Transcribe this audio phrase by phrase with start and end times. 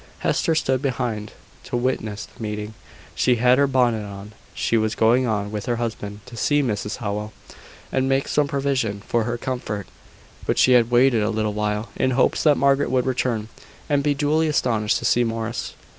[0.21, 1.31] Hester stood behind
[1.65, 2.73] to witness the meeting.
[3.13, 7.33] She had her bonnet on: she was going with her husband to see Mrs Howell,
[7.91, 9.85] and make some provision for her comfort:
[10.47, 13.49] but she had waited a little while, in hopes that Margaret would return,
[13.87, 15.75] and be duly astonished to see Morris.